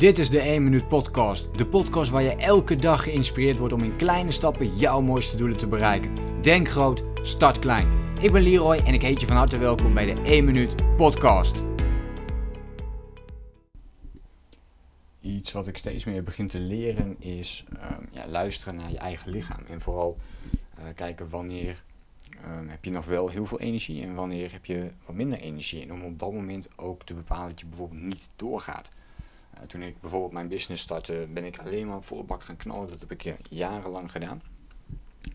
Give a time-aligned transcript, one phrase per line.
[0.00, 1.58] Dit is de 1 Minuut Podcast.
[1.58, 5.56] De podcast waar je elke dag geïnspireerd wordt om in kleine stappen jouw mooiste doelen
[5.56, 6.42] te bereiken.
[6.42, 7.88] Denk groot, start klein.
[8.20, 11.62] Ik ben Leroy en ik heet je van harte welkom bij de 1 Minuut Podcast.
[15.20, 19.30] Iets wat ik steeds meer begin te leren is ehm, ja, luisteren naar je eigen
[19.30, 19.64] lichaam.
[19.68, 20.16] En vooral
[20.78, 21.82] uh, kijken wanneer
[22.46, 25.82] um, heb je nog wel heel veel energie en wanneer heb je wat minder energie.
[25.82, 28.90] En om op dat moment ook te bepalen dat je bijvoorbeeld niet doorgaat.
[29.54, 32.88] Uh, toen ik bijvoorbeeld mijn business startte, ben ik alleen maar volle bak gaan knallen.
[32.88, 34.42] Dat heb ik jarenlang gedaan.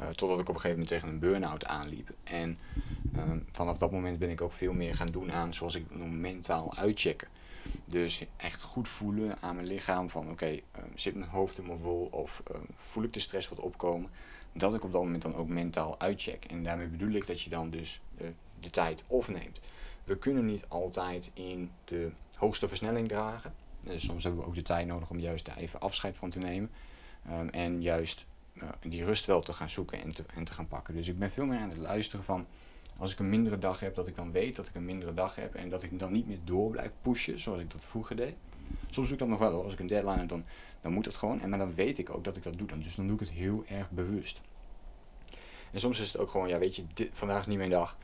[0.00, 2.10] Uh, totdat ik op een gegeven moment tegen een burn-out aanliep.
[2.24, 2.58] En
[3.52, 6.76] vanaf dat moment ben ik ook veel meer gaan doen aan, zoals ik noem, mentaal
[6.76, 7.28] uitchecken.
[7.84, 10.60] Dus echt goed voelen aan mijn lichaam van oké,
[10.94, 12.42] zit mijn hoofd helemaal vol of
[12.74, 14.10] voel ik de stress wat opkomen.
[14.52, 16.44] Dat ik op dat moment dan ook mentaal uitcheck.
[16.44, 18.00] En daarmee bedoel ik dat je dan dus
[18.60, 19.60] de tijd opneemt.
[20.04, 23.54] We kunnen niet altijd in de hoogste versnelling dragen.
[23.86, 26.38] Dus soms hebben we ook de tijd nodig om juist daar even afscheid van te
[26.38, 26.70] nemen.
[27.30, 30.68] Um, en juist uh, die rust wel te gaan zoeken en te, en te gaan
[30.68, 30.94] pakken.
[30.94, 32.46] Dus ik ben veel meer aan het luisteren van
[32.98, 35.34] als ik een mindere dag heb, dat ik dan weet dat ik een mindere dag
[35.34, 38.34] heb en dat ik dan niet meer door blijf pushen zoals ik dat vroeger deed.
[38.90, 40.44] Soms doe ik dat nog wel, als ik een deadline heb, dan,
[40.80, 41.40] dan moet het gewoon.
[41.40, 42.80] En maar dan weet ik ook dat ik dat doe dan.
[42.80, 44.40] Dus dan doe ik het heel erg bewust.
[45.72, 47.96] En soms is het ook gewoon, ja weet je, vandaag is niet mijn dag.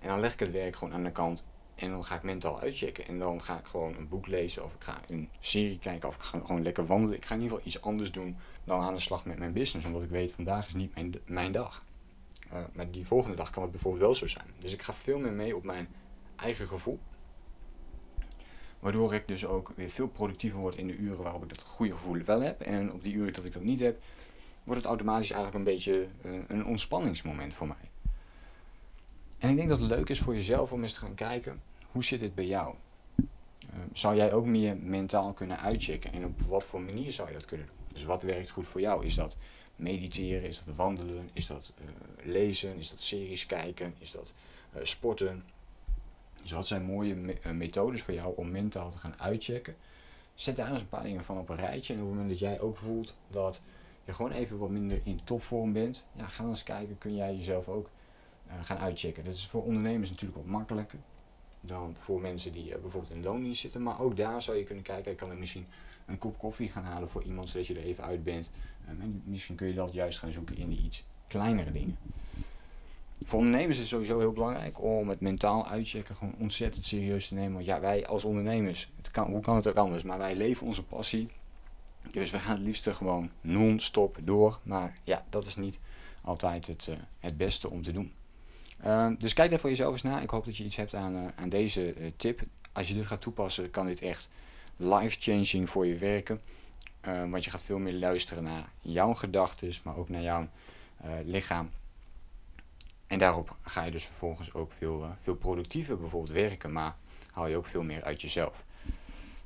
[0.00, 1.44] En dan leg ik het werk gewoon aan de kant.
[1.74, 3.06] En dan ga ik mentaal uitchecken.
[3.06, 4.64] En dan ga ik gewoon een boek lezen.
[4.64, 6.08] Of ik ga een serie kijken.
[6.08, 7.16] Of ik ga gewoon lekker wandelen.
[7.16, 9.86] Ik ga in ieder geval iets anders doen dan aan de slag met mijn business.
[9.86, 11.84] Omdat ik weet, vandaag is niet mijn, mijn dag.
[12.52, 14.46] Uh, maar die volgende dag kan het bijvoorbeeld wel zo zijn.
[14.58, 15.88] Dus ik ga veel meer mee op mijn
[16.36, 16.98] eigen gevoel.
[18.80, 21.92] Waardoor ik dus ook weer veel productiever word in de uren waarop ik dat goede
[21.92, 22.60] gevoel wel heb.
[22.60, 24.02] En op die uren dat ik dat niet heb,
[24.64, 27.90] wordt het automatisch eigenlijk een beetje een, een ontspanningsmoment voor mij.
[29.42, 32.04] En ik denk dat het leuk is voor jezelf om eens te gaan kijken, hoe
[32.04, 32.74] zit dit bij jou?
[33.18, 33.26] Uh,
[33.92, 37.44] zou jij ook meer mentaal kunnen uitchecken en op wat voor manier zou je dat
[37.44, 37.76] kunnen doen?
[37.88, 39.06] Dus wat werkt goed voor jou?
[39.06, 39.36] Is dat
[39.76, 40.48] mediteren?
[40.48, 41.30] Is dat wandelen?
[41.32, 41.86] Is dat uh,
[42.32, 42.78] lezen?
[42.78, 43.94] Is dat series kijken?
[43.98, 44.34] Is dat
[44.76, 45.44] uh, sporten?
[46.42, 49.76] Dus wat zijn mooie me methodes voor jou om mentaal te gaan uitchecken?
[50.34, 51.94] Zet daar eens een paar dingen van op een rijtje.
[51.94, 53.62] En op het moment dat jij ook voelt dat
[54.04, 57.34] je gewoon even wat minder in topvorm bent, ja, ga dan eens kijken, kun jij
[57.34, 57.88] jezelf ook
[58.62, 59.24] gaan uitchecken.
[59.24, 60.98] Dat is voor ondernemers natuurlijk wat makkelijker
[61.60, 63.82] dan voor mensen die uh, bijvoorbeeld in loondienst zitten.
[63.82, 65.66] Maar ook daar zou je kunnen kijken, ik kan er misschien
[66.06, 68.50] een kop koffie gaan halen voor iemand zodat je er even uit bent.
[68.86, 71.98] En misschien kun je dat juist gaan zoeken in die iets kleinere dingen.
[73.24, 77.34] Voor ondernemers is het sowieso heel belangrijk om het mentaal uitchecken gewoon ontzettend serieus te
[77.34, 77.52] nemen.
[77.52, 80.66] Want ja, wij als ondernemers, het kan, hoe kan het ook anders, maar wij leven
[80.66, 81.28] onze passie.
[82.10, 84.58] Dus we gaan het liefst gewoon non-stop door.
[84.62, 85.78] Maar ja, dat is niet
[86.20, 88.12] altijd het, het beste om te doen.
[88.84, 90.20] Uh, dus kijk daar voor jezelf eens na.
[90.20, 92.40] Ik hoop dat je iets hebt aan, uh, aan deze uh, tip.
[92.72, 94.30] Als je dit gaat toepassen, kan dit echt
[94.76, 96.40] life-changing voor je werken.
[97.30, 100.48] want je gaat veel meer luisteren naar jouw gedachten, maar ook naar jouw
[101.24, 101.70] lichaam.
[103.06, 106.96] En daarop ga je dus vervolgens ook veel, veel productiever bijvoorbeeld werken, maar
[107.32, 108.64] haal je ook veel meer uit jezelf.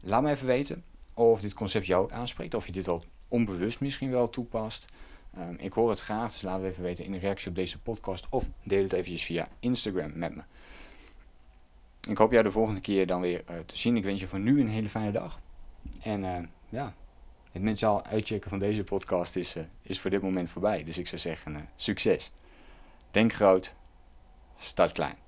[0.00, 0.84] Laat me even weten
[1.14, 4.86] of dit concept jou ook aanspreekt, of je dit al onbewust misschien wel toepast.
[5.38, 7.78] Um, ik hoor het graag, dus laat het even weten in de reactie op deze
[7.78, 10.42] podcast of deel het eventjes via Instagram met me.
[12.08, 13.96] Ik hoop jou de volgende keer dan weer uh, te zien.
[13.96, 15.40] Ik wens je voor nu een hele fijne dag.
[16.02, 16.38] En uh,
[16.68, 16.94] ja,
[17.52, 20.84] het mentaal uitchecken van deze podcast is, uh, is voor dit moment voorbij.
[20.84, 22.32] Dus ik zou zeggen, succes.
[23.10, 23.74] Denk groot,
[24.56, 25.27] start klein.